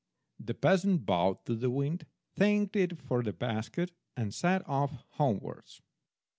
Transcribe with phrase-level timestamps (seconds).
[0.39, 5.79] The peasant bowed to the Wind, thanked it for the basket, and set off homewards.